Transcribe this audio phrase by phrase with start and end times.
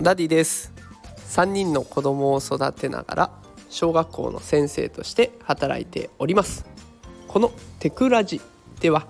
[0.00, 0.72] ダディです。
[1.30, 3.30] 3人の子供を育てながら
[3.68, 6.66] 小学校の先生として働いております。
[7.26, 7.50] この
[7.80, 8.40] テクラジ
[8.80, 9.08] では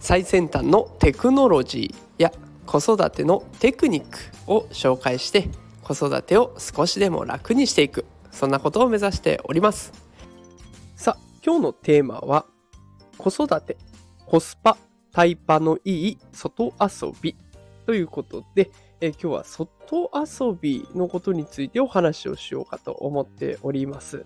[0.00, 2.32] 最先端のテクノロジーや
[2.66, 4.18] 子育てのテクニック
[4.52, 5.48] を紹介して
[5.82, 9.92] 子育てを少しでも楽にしていくそんなことを目指しております。
[10.96, 12.46] さあ今日のテーマは
[13.18, 13.76] 子育て
[14.26, 14.76] コスパ
[15.12, 17.36] タイパのいい外遊び
[17.86, 18.70] ということで、
[19.00, 24.24] え今日は外遊びのことについてお話をしようかと思っております。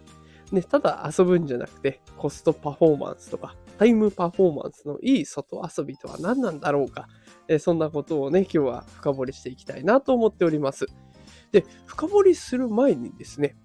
[0.53, 7.09] ね、ただ遊ぶんじゃなくてコストパフォーマンスとかタイムパフォーマンスのいい外遊びとは何なんだろうか、
[7.49, 10.87] えそんなことをね、今日は深掘りしていきたいなと思っております。
[11.53, 13.57] で、深掘りする前にですね、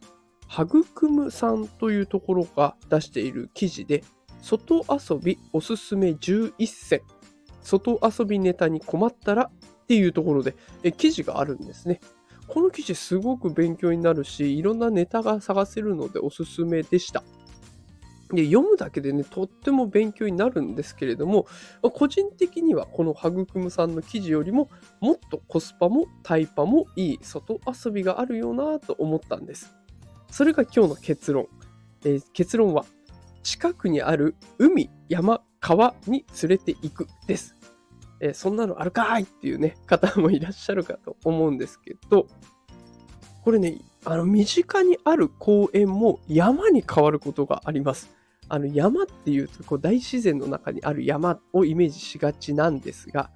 [0.47, 4.03] はぐくむさんというところが出している記事で、
[4.41, 7.01] 外遊びおすすめ11選、
[7.61, 9.49] 外遊びネタに困ったら
[9.83, 11.99] っていうところでえ記事があるんですね。
[12.47, 17.23] この記事すごく勉強になるし、いろんなネタが探せるのでおすすめでした。
[18.31, 21.45] で読むだけでね、とっても勉強になるんですけれども、
[21.81, 29.73] 個人的にはこのはぐくむさんの記事よりも、もっとコスパもタイパもいい外遊びがあるよなと思ったんです。
[30.31, 31.47] それが今日の結論。
[32.05, 32.85] えー、結論は、
[33.43, 37.55] 近くにある海、山、川に連れて行くです。
[38.23, 42.27] え、そんなのあるかいっていうね、方もいらっしゃるかと思うんですけど、
[43.43, 48.09] これね、あの、身近にある公園も山に変わることがあります。
[48.47, 53.29] あの、山っていうと、こう、大自然の中にある山をイメージしがちなんですが、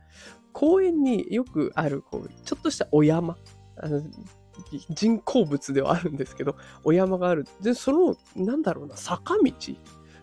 [0.53, 3.35] 公園によくある、こう、ちょっとしたお山、
[3.75, 4.01] あの
[4.89, 7.45] 人工物ではあるんですけど、お山がある。
[7.61, 9.51] で、その、なんだろうな、坂道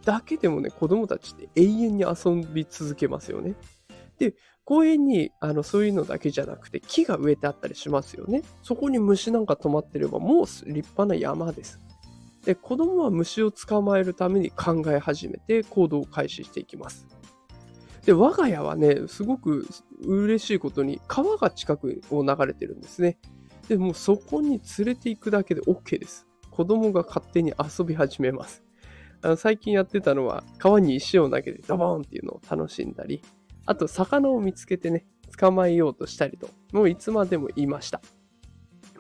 [0.07, 3.55] だけでもね、子供たちって永遠に遊び続けますよね。
[4.19, 8.43] で、公園にあのそういうのだけじゃなくて木が植えてあったりしますよね。
[8.63, 11.81] そこに虫なんか止まってればもう立派な山です。
[12.45, 17.07] で、子供は虫を捕まえるために考え始めて行動を開始していきます。
[18.05, 19.67] で、我が家はね、すごく
[20.03, 23.19] 嬉しいことに川が近くを流れてるんですね。
[23.69, 26.27] で、もうそこに連れて行くだけで OK です。
[26.51, 28.63] 子供が勝手に遊び始めます。
[29.23, 33.23] あの最近やってたのは川に石を投げてドボーンっていうのを楽しんだり、
[33.67, 35.07] あと、魚を見つけてね、
[35.39, 37.99] 捕まえようとしたりと、もういつまでも言いました。
[37.99, 38.01] い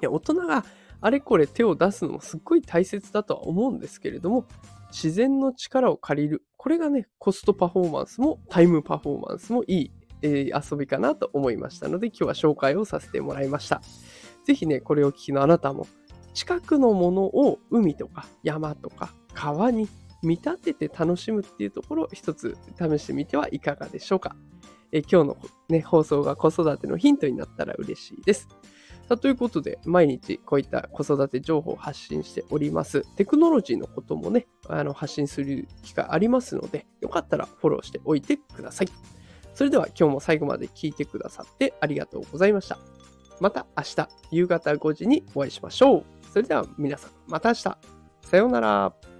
[0.03, 0.65] や、大人が
[1.01, 4.47] あれこれ手を出すのもすっごい大切だとは思うんですけれども、
[4.91, 6.45] 自然の力を借りる。
[6.57, 9.93] これがね、コストパフォーマンスもタイムパフォーマンスもいい、
[10.23, 13.83] えー、遊びかなと思いましたので、今日は紹介をさせてもらいました。
[14.47, 15.87] ぜひね、これを聞きのあなたも、
[16.33, 19.89] 近くのものを海とか山とか川に
[20.25, 24.37] 見立てて楽しむっていうところを一つ試してみてはいかがでしょうか。
[24.93, 25.37] え今日の、
[25.69, 28.49] ね、放送が子育てのヒントになったら嬉しいです。
[29.09, 33.03] さということで、毎日こういった子育て情報を発信しております。
[33.17, 38.89] テクノロジーのこともね、あの発信する機会ありますので、よかったらフォローしておいてください。
[39.53, 42.79] それでは今日も最後まで聞いてくださってありがとうございました。
[43.41, 46.05] また明日夕方5時にお会いしましょう。
[46.33, 47.63] それでは皆さん、また明日。
[48.23, 49.14] さようなら。